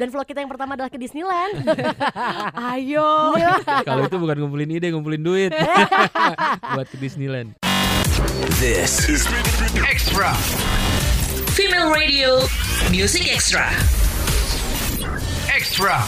[0.00, 1.60] Dan vlog kita yang pertama adalah ke Disneyland.
[2.72, 3.36] Ayo.
[3.88, 5.52] Kalau itu bukan ngumpulin ide, ngumpulin duit
[6.72, 7.52] buat ke Disneyland.
[8.56, 9.28] This is
[9.84, 10.32] Extra.
[11.52, 12.48] Female Radio
[12.88, 13.68] Music Extra.
[15.52, 16.00] Extra.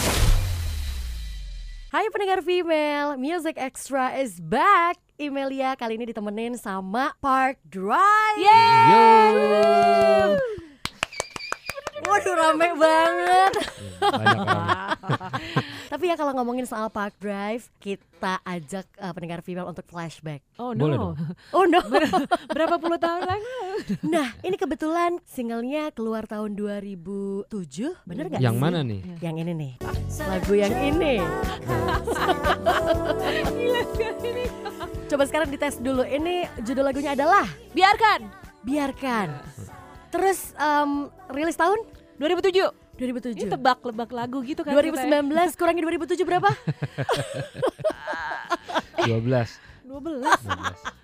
[1.93, 4.97] Hai pendengar female, Music Extra is back.
[5.21, 8.41] Emalia kali ini ditemenin sama Park Drive.
[8.41, 10.41] Yo.
[12.03, 13.53] Waduh rame banget.
[14.03, 14.97] Banyak orang.
[15.93, 20.41] Tapi ya kalau ngomongin soal Park Drive, kita ajak uh, pendengar female untuk flashback.
[20.57, 21.13] Oh Boleh no.
[21.13, 21.15] dong.
[21.53, 21.79] Oh no.
[22.49, 23.55] Berapa puluh tahun lalu?
[24.03, 27.47] Nah, ini kebetulan singlenya keluar tahun 2007,
[28.03, 28.61] bener gak Yang sih?
[28.61, 29.01] mana nih?
[29.21, 29.73] Yang ini nih.
[30.25, 31.15] Lagu yang ini.
[33.53, 34.45] Gila sekali ini.
[35.05, 36.01] Coba sekarang dites dulu.
[36.01, 38.21] Ini judul lagunya adalah Biarkan.
[38.63, 39.27] Biarkan.
[40.13, 41.81] Terus em, rilis tahun
[42.21, 42.69] 2007.
[42.93, 43.33] 2007.
[43.33, 44.77] Ini tebak-lebak lagu gitu kan.
[44.77, 45.25] kita ya.
[45.25, 46.49] 2019 kurangi 2007 berapa?
[49.03, 49.73] 12.
[49.89, 50.25] 12.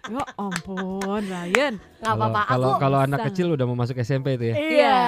[0.09, 1.73] Ya ampun, Ryan.
[1.77, 2.41] Nggak Kalau apa-apa.
[2.49, 4.55] kalau Aku kalau anak kecil udah mau masuk SMP itu ya.
[4.57, 4.99] Iya,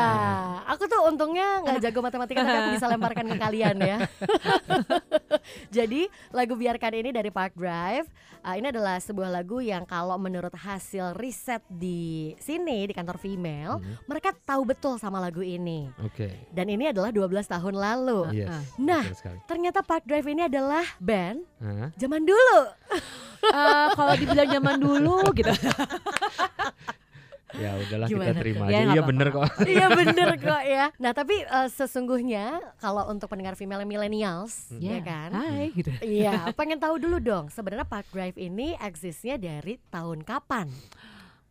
[0.69, 3.97] aku tuh untungnya nggak jago matematika tapi aku bisa lemparkan ke kalian ya.
[5.69, 8.07] Jadi lagu biarkan ini dari Park Drive,
[8.41, 13.79] uh, ini adalah sebuah lagu yang kalau menurut hasil riset di sini di kantor female,
[13.81, 13.95] Hmm.
[14.05, 15.87] mereka tahu betul sama lagu ini.
[16.01, 16.29] Oke.
[16.49, 18.43] Dan ini adalah 12 tahun lalu.
[18.43, 18.49] Yes.
[18.75, 19.01] Nah.
[19.01, 19.37] betul sekali.
[19.47, 21.89] Ternyata Park Drive ini adalah band Hah?
[21.95, 22.59] zaman dulu.
[23.41, 25.49] Eh, kalau dibilang zaman dulu gitu.
[27.53, 28.75] Ya udahlah Gimana kita terima Ya, aja.
[28.75, 29.09] Iya apa-apa.
[29.09, 29.45] bener kok.
[29.73, 30.85] iya bener kok ya.
[30.97, 32.45] Nah tapi uh, sesungguhnya
[32.79, 35.29] kalau untuk pendengar female millennials, ya kan?
[35.31, 35.91] Hai gitu.
[35.99, 37.51] Iya, pengen tahu dulu dong.
[37.51, 40.71] Sebenarnya Park Drive ini eksisnya dari tahun kapan?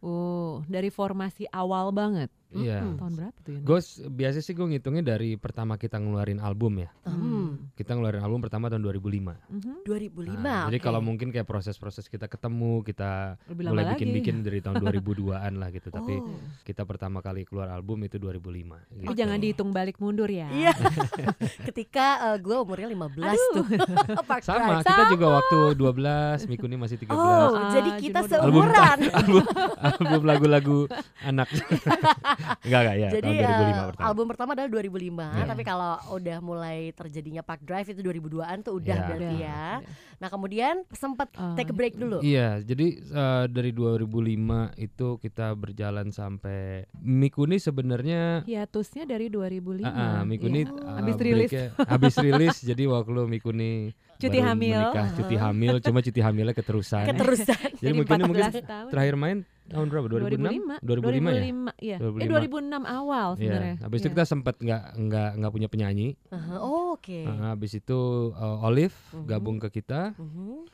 [0.01, 2.33] Oh, dari formasi awal banget.
[2.51, 2.83] Iya.
[2.93, 3.61] Tahun berapa tuh ya?
[3.61, 3.79] Gue
[4.11, 6.91] biasa sih gue ngitungnya dari pertama kita ngeluarin album ya.
[7.05, 9.39] Hmm, Kita ngeluarin album pertama tahun 2005.
[9.47, 9.87] Mhm.
[9.87, 10.35] 2005.
[10.37, 10.85] Nah, Jadi oke.
[10.85, 15.89] kalau mungkin kayak proses-proses kita ketemu, kita Lebih mulai bikin-bikin dari tahun 2002-an lah gitu.
[15.89, 16.37] Tapi Oh.
[16.63, 18.83] kita pertama kali keluar album itu 2005.
[18.83, 19.15] Tapi gitu.
[19.15, 20.51] jangan dihitung balik mundur ya.
[20.51, 20.75] Iya.
[21.71, 23.67] Ketika gue umurnya 15 tuh.
[24.29, 24.87] Park Sama, Drive.
[24.87, 27.15] kita juga waktu 12, Mikuni masih 13.
[27.15, 28.99] Oh, Ah, jadi kita Juno album seumuran.
[29.79, 30.79] album lagu-lagu
[31.21, 31.49] anak.
[32.61, 34.05] Enggak enggak ya, Jadi tahun 2005 eh, pertama.
[34.05, 35.45] album pertama adalah 2005, Iya.
[35.47, 39.07] tapi kalau udah mulai terjadinya Park Drive itu 2002-an tuh udah Iya.
[39.07, 39.65] berarti ya.
[39.81, 40.09] udah.
[40.17, 42.21] Nah, kemudian sempat Ah, take a break dulu.
[42.21, 44.13] Iya, jadi eh, dari 2005
[44.77, 49.87] itu kita berjalan sampai Mikuni sebenarnya Hiatusnya dari 2005.
[49.87, 50.71] Ah, ah, Mikuni Iya.
[50.71, 51.51] uh, Habis rilis.
[51.83, 53.73] habis rilis jadi waktu Mikuni
[54.17, 54.77] Cuti baru hamil.
[54.85, 57.69] menikah, cuti hamil cuma cuti hamilnya keterusan Keterusan.
[57.81, 58.89] jadi Jadi Mikuni mungkin 14 tahun.
[58.93, 59.39] terakhir main
[59.71, 61.97] tahun berapa 2006 2005, ya 2005 iya.
[61.97, 62.27] Eh 2005.
[62.27, 63.75] 2006 awal Iya, sebenarnya.
[63.81, 64.13] habis itu Iya.
[64.13, 66.09] kita sempat nggak nggak nggak punya penyanyi.
[66.29, 67.23] Aha, oh, Oke.
[67.23, 67.99] Ah, habis itu
[68.33, 69.25] uh, Olive Mhm.
[69.25, 70.13] gabung ke kita.
[70.15, 70.67] Mhm.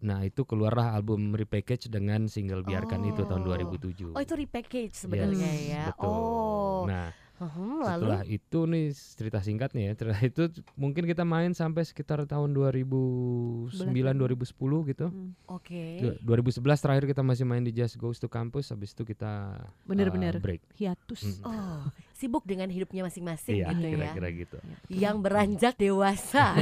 [0.00, 3.46] Nah itu keluarlah album repackage dengan single biarkan itu tahun Oh.
[3.50, 4.10] 2007.
[4.10, 5.82] Oh, itu repackage sebenarnya Yes, ya.
[5.90, 6.08] betul.
[6.08, 6.82] Oh.
[6.84, 7.10] Nah
[7.46, 9.92] Mhm, lalu setelah itu nih cerita singkatnya ya.
[9.92, 10.42] Setelah itu
[10.74, 13.68] mungkin kita main sampai sekitar tahun 2009
[14.16, 14.48] 2010
[14.86, 15.06] gitu.
[15.06, 15.84] Hmm, oke.
[15.98, 18.68] Du- 2011 terakhir kita masih main di Just Goes to Campus.
[18.68, 20.34] Habis itu kita Bener-bener.
[20.34, 20.64] uh, break.
[20.74, 21.38] hiatus.
[21.38, 21.44] Mm.
[21.44, 23.92] Oh, sibuk dengan hidupnya masing-masing Iya, gitu ya.
[23.92, 24.56] kira-kira gitu.
[24.88, 26.56] Yang beranjak dewasa.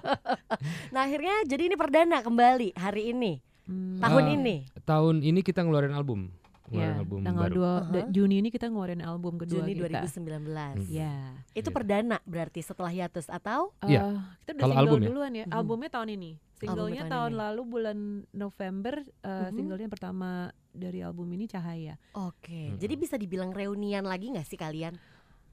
[0.92, 3.32] nah, akhirnya jadi ini perdana kembali hari ini,
[3.64, 4.56] Hmm, tahun Ah, ini.
[4.82, 6.32] Tahun ini kita ngeluarin album.
[6.70, 7.54] Ngeluarin ya, album tanggal baru.
[7.56, 8.00] 2 Aha.
[8.08, 10.00] Juni ini kita ngeluarin album kedua Juni kita.
[10.06, 10.46] 2019.
[10.78, 10.86] Hmm.
[10.86, 11.14] Ya.
[11.50, 11.74] Itu Iya.
[11.74, 14.02] perdana berarti setelah hiatus atau Iya.
[14.06, 15.06] Eh, kita udah Kalau single album ya?
[15.06, 15.44] duluan ya.
[15.44, 15.52] Mhm.
[15.52, 16.32] Albumnya tahun ini.
[16.54, 17.40] Singlenya tahun tahun ini.
[17.40, 17.98] lalu bulan
[18.30, 18.94] November.
[19.00, 19.52] eh, Mhm.
[19.52, 20.30] Singlenya pertama
[20.70, 21.98] dari album ini Cahaya.
[22.12, 22.70] Oke.
[22.70, 22.78] Mm-mm.
[22.78, 24.94] Jadi bisa dibilang reunian lagi nggak sih kalian?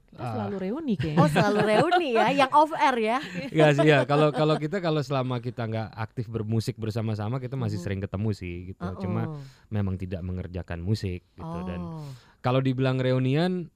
[0.08, 0.32] Kita Ah.
[0.34, 1.20] selalu reuni kayaknya.
[1.20, 3.18] Oh, selalu reuni ya, yang off air ya.
[3.52, 7.76] Enggak sih ya, kalau kalau kita kalau selama kita nggak aktif bermusik bersama-sama kita masih
[7.76, 8.80] sering ketemu sih gitu.
[8.80, 8.98] Uh-uh.
[8.98, 9.36] Cuma
[9.68, 12.08] memang tidak mengerjakan musik gitu dan oh.
[12.40, 13.68] kalau dibilang reunian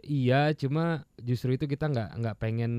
[0.00, 2.72] iya, cuma justru itu kita nggak nggak pengen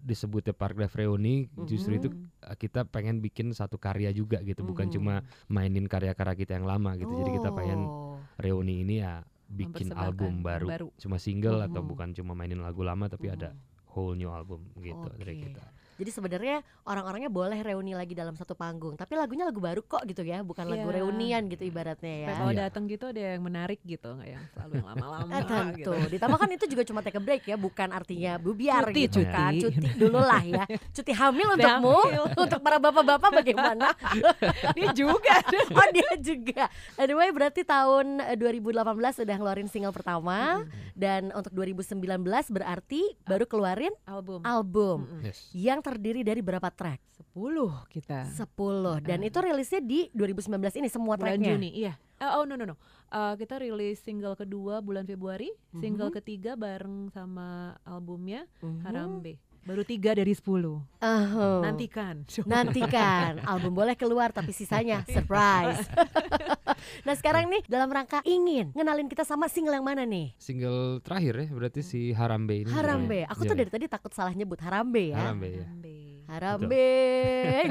[0.00, 2.40] disebutnya Park Drive reuni, justru itu Mhm.
[2.42, 4.94] uh, kita pengen bikin satu karya juga gitu, bukan Mhm.
[4.96, 5.14] cuma
[5.46, 7.12] mainin karya-karya kita yang lama gitu.
[7.12, 8.16] Jadi kita pengen Oh.
[8.40, 10.66] reuni ini ya bikin album baru.
[10.70, 10.88] baru.
[10.94, 11.88] cuma single atau Mhm.
[11.90, 13.90] bukan cuma mainin lagu lama tapi ada Mhm.
[13.90, 15.42] whole new album gitu dari Oke.
[15.50, 15.64] kita.
[16.00, 16.56] Jadi sebenarnya
[16.88, 20.64] orang-orangnya boleh reuni lagi dalam satu panggung, tapi lagunya lagu baru kok gitu ya, bukan
[20.64, 20.96] lagu Iya.
[20.96, 22.28] reunian gitu ibaratnya ya.
[22.32, 22.60] Kalau Iya.
[22.66, 25.28] datang gitu ada yang menarik gitu, nggak yang selalu yang lama-lama.
[25.30, 25.76] Eh, tentu.
[25.76, 25.92] gitu.
[26.16, 29.28] Ditambah kan itu juga cuma take a break ya, bukan artinya bubiar Cuti, gitu cuti.
[29.28, 29.52] kan.
[29.52, 30.64] Cuti dulu lah ya.
[30.90, 32.24] Cuti hamil untukmu, hamil.
[32.48, 33.92] untuk para bapak-bapak bagaimana?
[34.76, 35.36] Dia juga.
[35.70, 36.64] oh dia juga.
[36.96, 38.88] Anyway berarti tahun eh, 2018
[39.20, 40.64] udah ngeluarin single pertama
[40.96, 42.00] dan untuk 2019
[42.48, 44.98] berarti baru keluarin album album.
[45.20, 45.50] Yes.
[45.50, 47.02] yang terdiri dari berapa track?
[47.34, 48.30] 10 kita.
[48.30, 51.50] 10 dan itu rilisnya di 2019 ini semua bulan tracknya.
[51.52, 51.98] Juni, iya.
[52.16, 52.76] Eh, oh no no no.
[53.08, 58.80] Eh, kita rilis single kedua bulan Februari, single ketiga bareng sama albumnya Mhm.
[58.80, 59.34] Harambe.
[59.60, 61.60] Baru tiga dari 10 Ahem.
[61.60, 62.24] Nantikan.
[62.46, 65.84] Nantikan album boleh keluar tapi sisanya surprise.
[67.06, 70.34] nah sekarang nih dalam rangka ingin ngenalin kita sama single yang mana nih?
[70.36, 72.70] Single terakhir ya berarti si Harambe ini.
[72.70, 73.24] Harambe.
[73.30, 75.18] Aku tuh Iya, dari tadi takut salah nyebut Harambe ya.
[75.18, 75.66] Harambe ya.
[75.66, 76.09] Harambe.
[76.30, 76.86] Harambe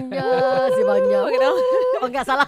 [0.05, 0.25] nya
[0.75, 1.17] si Banja.
[1.97, 2.43] Oh enggak salah.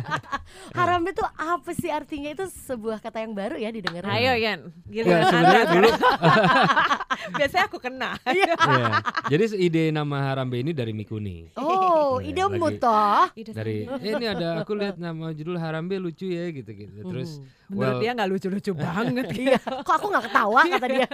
[0.78, 2.30] Harambe tuh apa sih artinya?
[2.30, 4.08] Itu sebuah kata yang baru ya didengar.
[4.08, 5.88] Ayo Yan, Ya, giliran sebenarnya dulu
[7.28, 8.10] Biasanya aku kena.
[8.24, 8.54] Iya.
[8.54, 8.86] ya.
[9.28, 11.52] Jadi ide nama Harambe ini dari Mikuni.
[11.54, 13.24] Oh, Iya, idemu lagi- toh.
[13.34, 16.96] Ide Dari eh, ini ada aku lihat nama judul Harambe lucu ya gitu-gitu.
[17.02, 19.26] Terus Menurut well, dia nggak lucu-lucu banget.
[19.34, 21.08] Iya, kok aku nggak ketawa kata dia.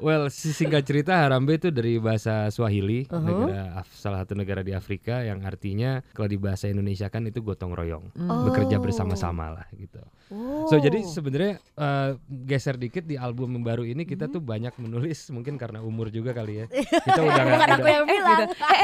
[0.00, 3.22] well si- singkat cerita Harambe itu dari bahasa Swahili, Uh-huh.
[3.22, 7.38] negara Af- salah satu negara di Afrika yang artinya kalau di bahasa Indonesia kan itu
[7.38, 8.04] gotong royong.
[8.20, 8.44] Oh.
[8.44, 10.02] Bekerja bersama-sama lah gitu.
[10.28, 10.66] Oh.
[10.66, 12.10] So jadi sebenarnya eh,
[12.44, 14.32] geser dikit di album yang baru ini kita Hmm.
[14.32, 16.66] tuh banyak menulis mungkin karena umur juga kali ya.
[17.06, 17.96] Kita udah nggak udah,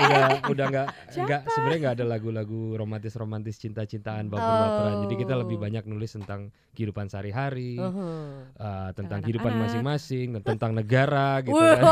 [0.00, 0.86] udah udah nggak
[1.16, 4.94] nggak sebenarnya nggak ada lagu-lagu romantis romantis cinta-cintaan baper-baperan.
[5.04, 5.62] Jadi kita lebih Oh.
[5.62, 6.40] banyak nulis tentang
[6.70, 8.54] kehidupan sehari-hari, Uhum.
[8.54, 11.82] eh, tentang kehidupan masing-masing, tentang negara gitu kan.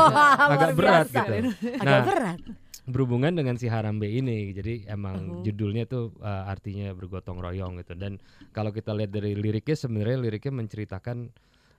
[0.49, 1.19] Agak berat biasa.
[1.19, 1.33] gitu.
[1.75, 2.39] Agak Nah, berat.
[2.89, 4.51] Berhubungan dengan si Harambe ini.
[4.51, 5.43] Jadi emang Uh-huh.
[5.45, 7.93] judulnya tuh uh, artinya bergotong royong gitu.
[7.93, 8.17] Dan
[8.49, 11.29] kalau kita lihat dari liriknya sebenarnya liriknya menceritakan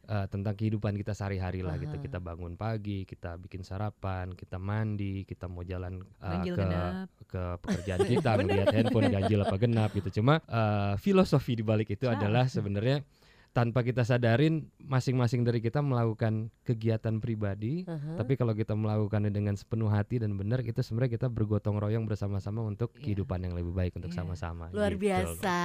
[0.06, 1.94] uh, tentang kehidupan kita sehari-hari lah gitu.
[1.94, 2.04] Uh-huh.
[2.06, 7.08] Kita bangun pagi, kita bikin sarapan, kita mandi, kita mau jalan uh, Ganjil ke genap.
[7.26, 10.22] ke pekerjaan kita, ngeliat handphone ganjil apa genap gitu.
[10.22, 12.14] Cuma uh, filosofi di balik itu Ah.
[12.14, 13.02] adalah sebenarnya
[13.50, 18.14] tanpa kita sadarin masing-masing dari kita melakukan kegiatan pribadi Uhum.
[18.14, 22.62] tapi kalau kita melakukannya dengan sepenuh hati dan benar, itu sebenarnya kita bergotong royong bersama-sama
[22.62, 23.02] untuk Iya.
[23.02, 24.18] kehidupan yang lebih baik untuk Iya.
[24.18, 24.70] sama-sama.
[24.70, 25.02] Luar gitu.
[25.04, 25.56] biasa.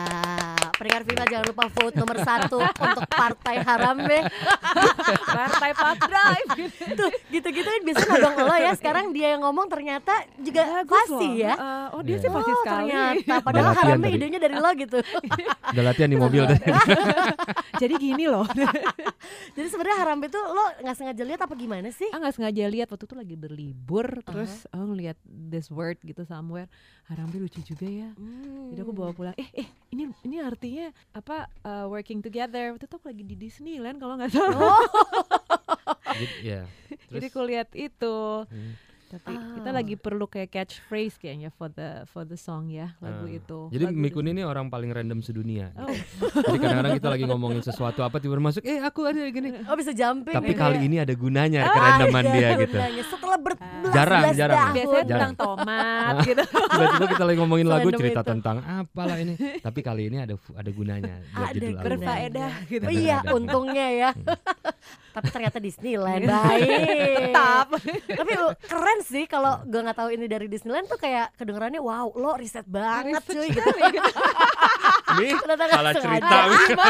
[0.74, 4.20] Pendengar Viva jangan lupa vote nomor satu untuk Partai Harambe.
[5.38, 6.50] Partai Pop Drive.
[6.92, 8.72] Tuh gitu-gituin biasanya nodong lo ya.
[8.74, 11.38] Sekarang dia yang ngomong ternyata juga Bagus pasti loh.
[11.38, 11.54] ya.
[11.54, 12.20] Eh, oh dia Iya.
[12.20, 12.90] sih pasti Oh sekali.
[12.90, 14.98] ternyata Padahal Harambe idenya dari lo gitu
[15.70, 16.66] Udah latihan di mobil tadi.
[17.82, 18.46] Jadi gini loh.
[19.56, 22.08] Jadi sebenarnya Harambe tuh lo nggak sengaja lihat apa gimana sih?
[22.12, 22.88] ah nggak sengaja lihat.
[22.92, 26.68] Waktu itu lagi berlibur terus oh ngeliat this word gitu somewhere.
[27.06, 28.10] Harambe lucu juga ya.
[28.74, 29.36] Jadi aku bawa pulang.
[29.38, 32.76] Eh eh ini ini artinya apa uh, working together.
[32.76, 34.58] Waktu itu aku lagi di Disneyland kalau nggak salah.
[34.58, 34.84] Oh,
[36.16, 36.64] Jadi, ya.
[37.12, 38.48] jadi aku lihat itu.
[38.48, 38.74] Hmm.
[39.16, 39.76] Tapi kita Ah.
[39.76, 43.32] lagi perlu kayak catchphrase kayaknya for the for the song ya lagu Ah.
[43.34, 45.72] itu Jadi Lagu Mikun ini orang paling random sedunia.
[45.74, 45.88] Oh.
[46.46, 49.56] Jadi kadang-kadang kita lagi ngomongin sesuatu apa tiba masuk, eh aku ada gini.
[49.62, 50.32] oh bisa jumping.
[50.32, 50.84] Tapi gitu kali ya.
[50.84, 52.76] ini ada gunanya Ah, kerandoman iya, dia gitu.
[52.76, 53.04] gunanya.
[53.06, 54.58] Setelah berbelas Jarang, belas jarang.
[54.58, 54.74] tahun.
[54.74, 55.08] biasanya Jarang.
[55.08, 56.44] tentang tomat gitu
[56.76, 58.30] Tiba-tiba kita lagi ngomongin lagu cerita itu.
[58.30, 59.34] tentang apalah ini.
[59.58, 64.10] Tapi kali ini ada ada gunanya buat Ada judul berfaedah gitu Oh iya, untungnya ya.
[65.12, 66.68] Tapi ternyata Disneyland baik.
[67.32, 67.68] tetap
[68.12, 72.10] Tapi uh, keren sih kalau gue nggak tahu ini dari Disneyland tuh kayak kedengarannya wow
[72.18, 73.70] lo riset banget cuy gitu.
[75.18, 76.40] Nih, Ternyata nggak salah sengaja.
[76.42, 76.86] cerita.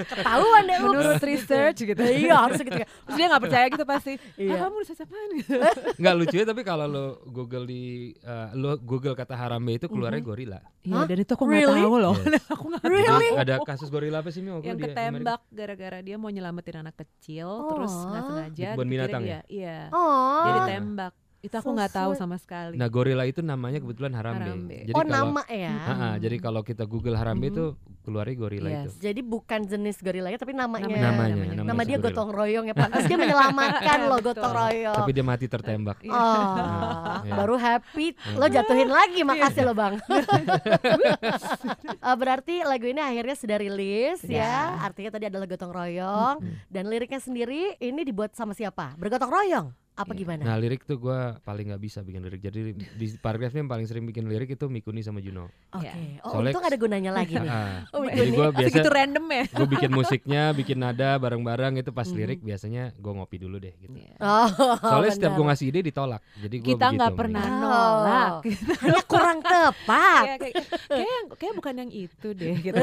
[0.00, 2.88] Ketahuan deh menurut research gitu Iya harus gitu kan.
[2.88, 4.50] terus dia nggak percaya gitu pasti Iya.
[4.50, 5.52] ah, kamu research apaan gitu
[5.98, 7.82] Nggak lucu ya tapi kalau lo Google di
[8.14, 10.58] eh, lo Google kata Harambe itu keluarnya gorila.
[10.80, 11.04] Iya, Hah?
[11.04, 11.82] dan itu aku nggak Really?
[11.82, 12.14] tahu loh.
[12.16, 12.44] Yes.
[12.54, 13.28] aku nggak Really?
[13.28, 13.36] tahu.
[13.38, 14.88] Ada kasus gorila apa sih Mi Yang di Amerika?
[14.90, 18.28] ketembak gara-gara dia mau nyelamatin anak kecil, terus nggak Oh.
[18.30, 18.56] sengaja.
[18.56, 19.78] Di kebun dikira binatang dia, Iya.
[19.90, 20.40] Oh.
[20.40, 21.12] Dia ditembak.
[21.40, 22.20] Itu aku So nggak tahu sweet.
[22.20, 22.76] sama sekali.
[22.76, 24.44] Nah gorila itu namanya kebetulan Harambe.
[24.44, 24.76] Harambe.
[24.82, 25.72] Jadi oh kalau nama ya.
[25.72, 27.52] Ah, ah, jadi kalau kita Google Harambe Mhm.
[27.56, 27.64] itu
[28.02, 28.76] keluarnya gorila Yes.
[28.76, 28.90] itu.
[29.02, 30.84] Jadi bukan jenis gorilanya tapi namanya.
[30.84, 31.52] Namanya, Namanya, namanya.
[31.54, 32.06] namanya Nama dia gorila.
[32.06, 34.96] gotong royong ya Pantas dia menyelamatkan lo gotong royong.
[34.98, 35.98] Tapi dia mati tertembak.
[36.02, 36.12] Iya.
[36.12, 36.44] Oh,
[37.22, 37.32] Iya.
[37.34, 39.94] baru happy lo jatuhin lagi makasih lo bang.
[42.00, 44.76] Eh, berarti lagu ini akhirnya sudah rilis ya.
[44.78, 48.92] Artinya tadi adalah gotong royong dan liriknya sendiri ini dibuat sama siapa?
[48.96, 49.68] Bergotong royong
[50.00, 50.18] Apa Iya.
[50.18, 50.42] gimana?
[50.42, 52.40] Nah lirik tuh gue paling nggak bisa bikin lirik.
[52.40, 55.52] Jadi di paragraf yang paling sering bikin lirik itu Mikuni sama Juno.
[55.70, 55.84] Oke.
[55.84, 56.22] Iya.
[56.22, 57.50] Oh, Soalnya- untung ada gunanya lagi nih.
[57.60, 59.44] Ah, Oh, jadi gue biasa Segitu random ya.
[59.46, 62.16] gue bikin musiknya, bikin nada bareng-bareng itu pas Mhm.
[62.16, 63.92] lirik biasanya gue ngopi dulu deh gitu.
[63.92, 64.14] Iya.
[64.18, 64.48] Oh,
[64.90, 66.22] Soalnya setiap gue ngasih ide ditolak.
[66.38, 67.44] Jadi gua Kita begitu nggak pernah.
[67.44, 67.58] Oh.
[67.60, 68.32] nolak.
[68.80, 70.24] hanya kurang tepat.
[70.24, 70.54] Kayak kayak
[70.86, 72.80] kayak kayak bukan yang itu deh gitu.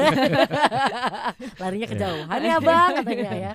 [1.58, 3.52] Larinya kejauhan ya bang katanya ya.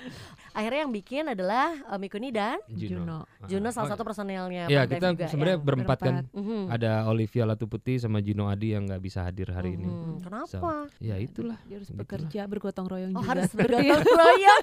[0.54, 3.26] Akhirnya yang bikin adalah uh, Mikuni dan Juno.
[3.44, 4.64] Juno salah Oh, satu personelnya.
[4.64, 5.64] Ya Pang kita sebenarnya ya.
[5.66, 6.14] berempat kan.
[6.30, 6.70] Mhm.
[6.70, 9.84] Ada Olivia Latuputi sama Juno Adi yang nggak bisa hadir hari ini.
[9.84, 10.22] Mhm.
[10.46, 10.86] So, Kenapa?
[10.98, 11.58] ya itulah.
[11.66, 13.28] Dia harus bekerja bergotong royong Oh juga.
[13.28, 14.62] harus bergotong royong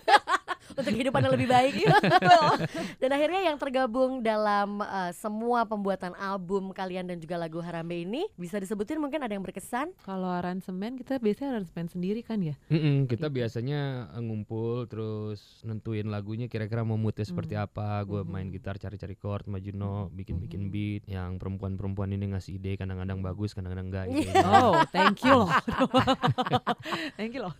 [0.71, 1.73] untuk kehidupan yang lebih baik.
[3.01, 8.25] dan akhirnya yang tergabung dalam uh, semua pembuatan album kalian dan juga lagu Harambe ini
[8.33, 9.91] bisa disebutin mungkin ada yang berkesan.
[10.01, 12.55] Kalau aransemen kita biasanya aransemen sendiri kan ya.
[12.67, 13.37] Mm-mm, kita Gitu.
[13.37, 17.65] biasanya eh, ngumpul terus nentuin lagunya kira-kira mau moodnya seperti Hmm.
[17.65, 18.01] apa.
[18.03, 18.29] Gue Mhm.
[18.29, 20.71] main gitar cari-cari chord sama Juno, bikin-bikin Mhm.
[20.71, 21.01] beat.
[21.05, 24.05] Yang perempuan-perempuan ini ngasih ide kadang-kadang bagus, kadang-kadang enggak.
[24.07, 24.29] Idenya.
[24.61, 25.49] Oh, thank you loh.
[27.17, 27.53] thank you loh.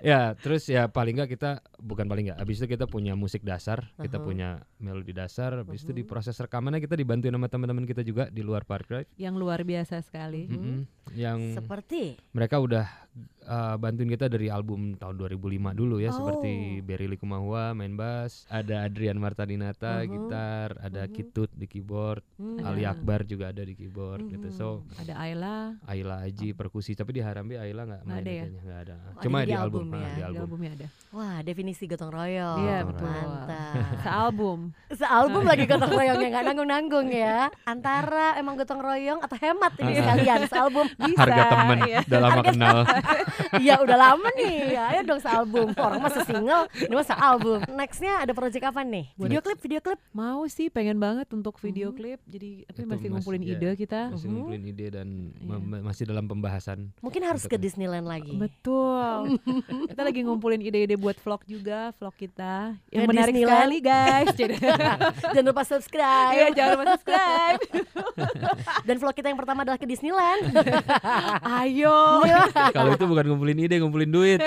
[0.00, 2.38] ya terus ya paling nggak kita bukan paling nggak.
[2.38, 4.24] Abis itu kita punya musik dasar, kita Aha.
[4.24, 4.48] punya
[4.78, 5.60] melodi dasar.
[5.60, 6.10] Abis itu di Mhm.
[6.10, 9.08] proses rekamannya kita dibantuin sama teman-teman kita juga di luar Park Drive.
[9.18, 10.46] Yang luar biasa sekali.
[10.46, 10.54] Mhm.
[10.54, 10.80] Mm-mm.
[11.12, 12.86] Yang Seperti mereka udah
[13.44, 15.40] uh, bantuin kita dari album tahun 2005
[15.74, 16.82] dulu ya seperti Oh.
[16.82, 20.08] Berry Likumahua main bass, ada Adrian Martadinata Mhm.
[20.08, 21.12] gitar, ada Mhm.
[21.12, 22.84] Kitut di keyboard, hmm, Ali.
[22.84, 24.48] Akbar juga ada di keyboard gitu.
[24.48, 24.54] Mhm.
[24.54, 24.66] So
[24.96, 28.42] Ada Ayla, Ayla Aji perkusi tapi di Harambe Ayla nggak main ada ya?
[28.42, 28.94] kayaknya nggak ada.
[29.10, 30.40] Oh, Cuma ada di di, album, album ah, ya, di di album.
[30.42, 30.86] albumnya ada.
[31.10, 32.58] wah definisi gotong royong.
[32.58, 33.04] Iya betul.
[33.06, 33.74] Mantap.
[34.04, 34.60] Sealbum.
[34.90, 37.38] Sealbum lagi gotong royongnya nggak nanggung-nanggung ya.
[37.62, 39.96] Antara emang gotong royong atau hemat ini Ah.
[40.02, 40.86] sekalian sealbum.
[40.88, 41.18] Bisa.
[41.18, 42.00] Harga temen iya.
[42.02, 42.76] udah lama kenal.
[43.54, 44.74] Iya udah lama nih.
[44.74, 45.68] Ayo dong sealbum.
[45.72, 47.58] Orang mah single, ini mah sealbum.
[47.68, 49.10] Nextnya ada proyek apa nih?
[49.14, 49.98] Video klip, video klip.
[50.10, 51.96] Mau sih pengen banget untuk video Mhm.
[51.96, 52.20] klip.
[52.24, 53.50] Jadi tapi Itu masih ngumpulin ya.
[53.52, 54.00] ide kita.
[54.10, 54.34] Masih Mhm.
[54.34, 55.56] ngumpulin ide dan Iya.
[55.58, 56.78] ma- masih dalam pembahasan.
[56.98, 58.34] Mungkin harus ke Disneyland lagi.
[58.34, 59.38] Betul.
[59.90, 62.76] kita lagi ngumpulin ide-ide buat vlog juga, vlog kita.
[62.88, 63.52] Yang Ke menarik Disneyland.
[63.52, 64.28] sekali guys.
[64.34, 64.54] Jadi
[65.32, 66.32] Jangan lupa subscribe.
[66.32, 67.60] Iya, jangan lupa subscribe.
[68.82, 70.42] Dan vlog kita yang pertama adalah ke Disneyland.
[71.42, 72.22] Ayo.
[72.70, 74.40] Kalau itu bukan ngumpulin ide, ngumpulin duit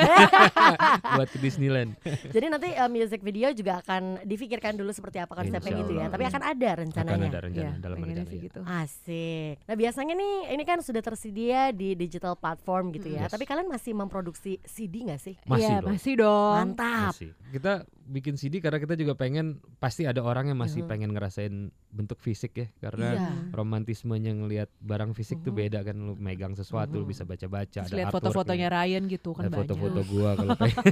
[1.16, 1.96] buat ke Disneyland.
[2.28, 6.06] Jadi nanti uh, music video juga akan difikirkan dulu seperti apa konsepnya gitu ya.
[6.08, 7.28] Tapi akan ada Akan rencananya.
[7.28, 8.26] ada rencana Iya, dalam rencana.
[8.26, 8.44] sih ya.
[8.44, 8.60] gitu.
[8.64, 9.54] Asik.
[9.64, 13.26] Nah biasanya nih ini kan sudah tersedia di digital platform gitu ya.
[13.26, 13.32] Yes.
[13.32, 15.36] Tapi kalian masih memproduksi CD nggak sih?
[15.46, 15.90] Masih Iya, dong.
[15.92, 16.56] masih dong.
[16.56, 17.12] Mantap.
[17.12, 17.32] Masih.
[17.50, 17.74] Kita
[18.06, 20.90] bikin CD karena kita juga pengen pasti ada orang yang masih Mhm.
[20.90, 21.56] pengen ngerasain
[21.90, 23.50] bentuk fisik ya karena Iya.
[23.52, 25.60] romantismenya ngelihat barang fisik tuh Mhm.
[25.60, 27.12] beda kan lu megang sesuatu lu Mhm.
[27.12, 30.86] bisa baca-baca ada lihat foto-fotonya Ryan gitu kan foto-foto gua kalau pengen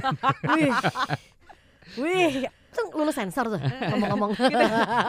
[0.50, 0.72] Wih.
[1.94, 3.60] Wih, itu lulus sensor tuh
[3.94, 4.34] ngomong-ngomong.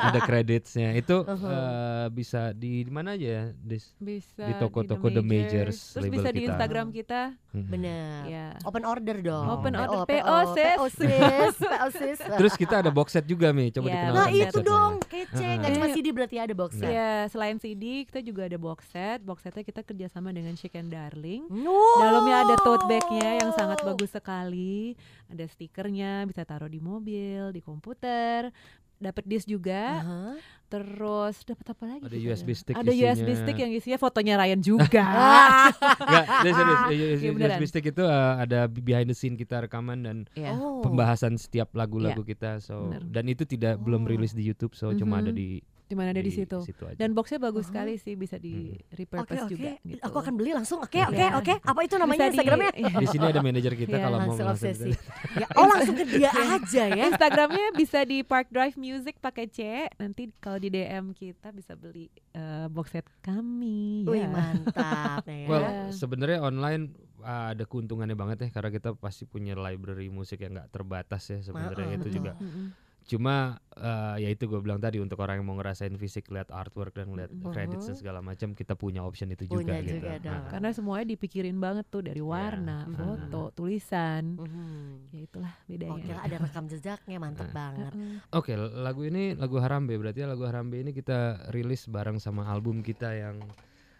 [0.05, 1.49] ada creditsnya itu Mhm.
[1.49, 3.91] eh, bisa di di mana aja ya Dis?
[3.97, 6.49] Bisa Di toko-toko The Majors, Terus label bisa di kita.
[6.51, 7.21] Instagram kita.
[7.51, 7.65] Mhm.
[7.65, 8.19] Bener.
[8.25, 8.47] Ya.
[8.61, 9.45] Open order dong.
[9.49, 9.81] Open Oh.
[9.81, 10.05] order.
[10.05, 10.75] PO, PO, sis.
[10.75, 12.17] PO sis, PO sis.
[12.19, 15.71] terus kita ada box set juga Mi coba Iya, dikenalkan Nah itu dong kece, nggak
[15.73, 15.87] cuma.
[15.89, 16.91] CD berarti ada box set.
[16.91, 19.19] Ya, selain CD kita juga ada box set.
[19.19, 21.47] Box setnya kita kerjasama dengan Chic and Darling.
[21.47, 21.97] Wow.
[21.97, 24.93] Dalamnya ada tote bagnya yang sangat bagus sekali.
[25.25, 28.51] Ada stikernya, bisa taruh di mobil, di komputer.
[28.95, 29.81] Dapat disk juga.
[29.97, 30.21] Aha.
[30.65, 32.03] Terus dapat apa lagi?
[32.05, 32.57] ada USB ya?
[32.57, 33.35] stick Ada USB isinya.
[33.37, 35.03] stick yang isinya fotonya Ryan juga.
[36.01, 36.79] Enggak, dia serius.
[36.81, 37.59] USB beneran.
[37.65, 40.51] stick itu uh, ada behind the scene kita rekaman dan Ya.
[40.53, 40.79] Oh.
[40.79, 42.57] pembahasan setiap lagu-lagu kita.
[42.59, 43.03] So bener.
[43.05, 44.09] dan itu tidak belum Oh.
[44.09, 45.37] rilis di YouTube, so cuma ada Mhm.
[45.37, 45.49] di
[45.85, 46.57] Di mana ada di situ.
[46.59, 46.93] aja.
[46.93, 47.69] Dan boxnya bagus Aha.
[47.69, 49.71] sekali sih, bisa di Oke repurpose oke, juga.
[49.79, 50.01] Gitu.
[50.01, 50.79] aku akan beli langsung.
[50.79, 51.07] Oke Iya.
[51.07, 51.53] oke oke.
[51.61, 52.71] Apa itu namanya Bisa di- Instagramnya?
[53.03, 54.91] di sini ada manajer kita Iya, kalau mau langsung obsesi.
[55.35, 57.03] ya, oh langsung ke dia aja ya.
[57.07, 59.59] Instagramnya bisa di Park Drive Music pakai C.
[59.95, 64.03] Nanti kalau di DM kita bisa beli eh, box set kami.
[64.03, 64.27] Wih ya.
[64.27, 65.45] mantap ya.
[65.51, 65.93] Well, Iya.
[65.93, 66.83] sebenarnya online
[67.19, 71.39] uh, ada keuntungannya banget ya karena kita pasti punya library musik yang nggak terbatas ya
[71.41, 72.15] sebenarnya itu betul.
[72.15, 72.33] juga.
[72.37, 72.67] Mm-mm.
[73.05, 76.97] Cuma uh, ya itu gue bilang tadi untuk orang yang mau ngerasain fisik lihat artwork
[76.97, 80.01] dan lihat credits dan segala macam kita punya option itu Punya juga gitu.
[80.01, 80.33] juga dong.
[80.33, 82.97] Nah, Karena semuanya dipikirin banget tuh dari warna, Mhm.
[82.97, 84.41] foto, tulisan.
[84.41, 85.13] Mhm.
[85.13, 85.93] Ya itulah bedanya.
[85.95, 87.93] Oke ada rekam jejaknya mantep banget.
[87.93, 88.17] Heeh.
[88.33, 93.13] Oke, lagu ini lagu Harambe berarti lagu Harambe ini kita rilis bareng sama album kita
[93.13, 93.37] yang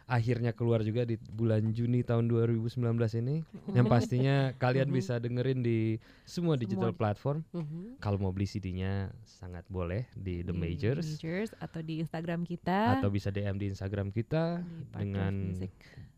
[0.05, 2.69] akhirnya keluar juga di bulan Juni tahun 2019
[3.17, 3.41] ini.
[3.71, 4.95] Yang pastinya kalian Mhm.
[4.95, 7.41] bisa dengerin di semua digital platform.
[7.51, 7.97] Mhm.
[7.97, 12.97] Kalau mau beli CD-nya sangat boleh di The Majors Majors atau di Instagram kita.
[12.97, 15.73] atau bisa DM di Instagram kita di dengan Music.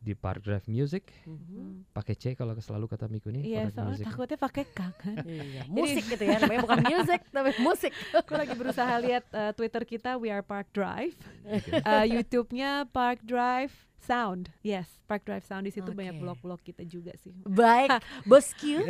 [0.08, 1.92] Di Park Drive Music Mhm.
[1.92, 5.16] pakai C kalau selalu kata Miku nih Iya, Park soalnya Music takutnya pakai K kan.
[5.28, 7.92] Iya, musik gitu ya, namanya bukan music tapi musik.
[8.14, 11.16] Aku lagi berusaha lihat uh, Twitter kita We Are Park Drive,
[11.84, 14.54] Uh, YouTube-nya Park Drive Sound.
[14.62, 16.22] Yes, Park Drive Sound di situ banyak Oke.
[16.22, 17.34] blog-blog kita juga sih.
[17.42, 17.92] Baik,
[18.30, 18.84] bosku.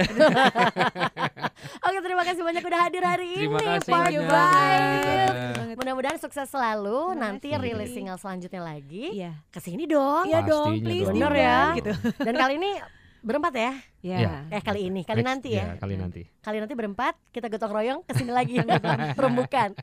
[1.85, 5.35] Oke, terima kasih banyak udah hadir hari terima ini, kasih Park banyak Drive.
[5.75, 7.13] Mudah-mudahan sukses selalu.
[7.13, 7.63] Terima Nanti kasih.
[7.63, 9.05] rilis single selanjutnya lagi.
[9.13, 9.31] Iya.
[9.47, 10.25] Ke sini dong.
[10.25, 11.07] Iya dong, please.
[11.07, 11.77] Bener diundang, ya.
[11.77, 11.91] gitu.
[12.27, 12.71] Dan kali ini
[13.19, 13.71] berempat ya?
[13.99, 14.17] Ya.
[14.17, 14.33] Iya.
[14.49, 15.75] Eh kali ini, kali Next- nanti ya.
[15.75, 18.69] kali nanti Kali nanti berempat kita gotong royong ke sini lagi yang
[19.13, 19.73] perembukan.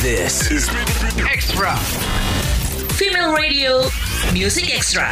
[0.00, 0.66] This is
[1.22, 1.76] Extra.
[2.98, 3.86] Female Radio
[4.34, 5.06] Music Extra.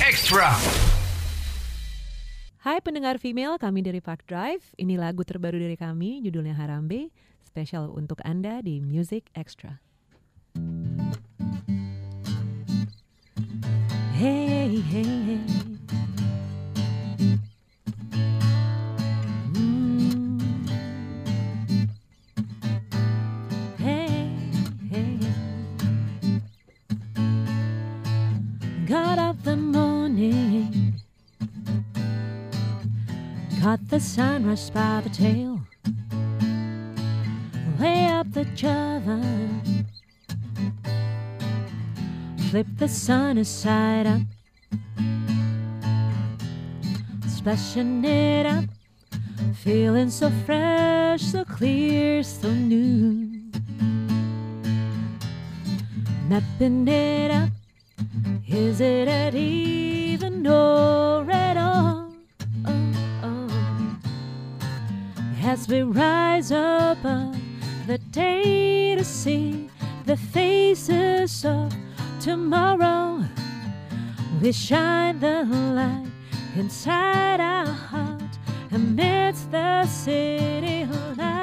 [0.00, 0.56] Extra.
[2.64, 4.72] Hai pendengar female, kami dari Park Drive.
[4.80, 7.12] Ini lagu terbaru dari kami, judulnya Harambe,
[7.44, 9.84] spesial untuk Anda di Music Extra.
[14.16, 15.77] Hey, hey, hey.
[28.88, 30.94] Got up the morning
[33.60, 35.60] Caught the sunrise by the tail.
[37.78, 39.20] Way up the Java.
[42.48, 44.22] Flip the sun aside up.
[47.28, 48.64] Splashing it up.
[49.56, 53.50] Feeling so fresh, so clear, so new.
[56.30, 57.57] Mapping it up.
[58.50, 62.10] Is it at even or at all?
[62.64, 63.98] oh, oh.
[65.42, 67.32] As we rise above uh,
[67.86, 69.68] the day to see
[70.06, 71.70] the faces of
[72.20, 73.22] tomorrow,
[74.40, 76.10] we shine the light
[76.56, 78.38] inside our heart
[78.72, 80.86] amidst the city
[81.18, 81.38] light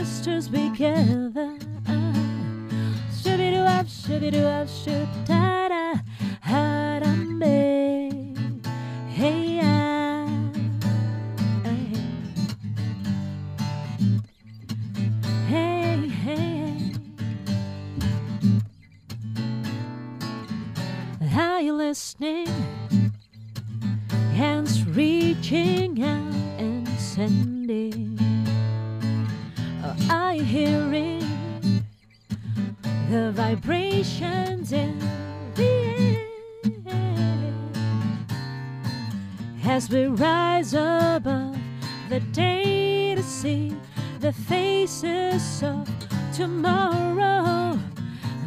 [0.00, 1.58] sisters together.
[1.86, 2.14] Ah,
[3.12, 5.92] shooby doo up, shooby doo up, shoot da da.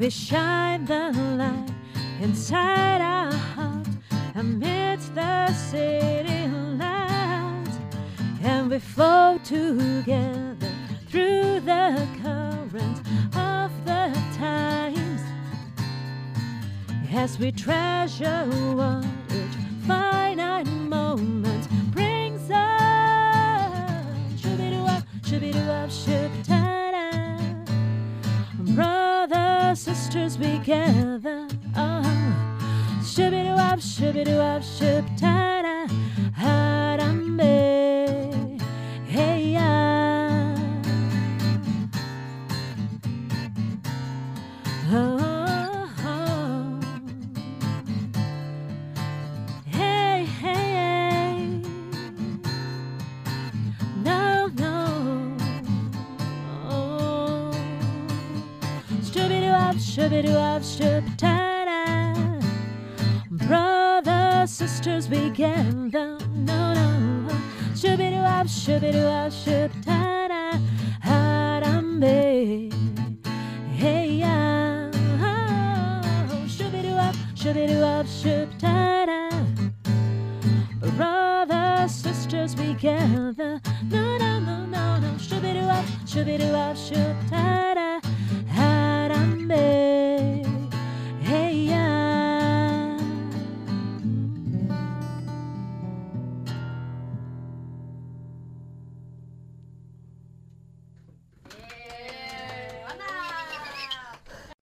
[0.04, 1.72] We shine the light
[2.20, 3.88] inside our heart
[4.36, 6.46] amidst the city
[6.78, 7.78] lights,
[8.42, 10.68] and we flow together
[11.08, 13.00] through the current
[13.34, 15.22] of the times
[17.14, 18.44] as we treasure
[18.76, 19.56] what each
[19.88, 24.42] finite moment brings us.
[24.42, 26.83] Shoo-be-doo up, shoo-be-doo up, shoo-ta-da
[29.28, 31.48] together, sisters we gather.
[31.76, 33.02] Uh-huh.
[33.02, 35.53] Shibby-doo-wop, shibby-doo-wop, shib-time.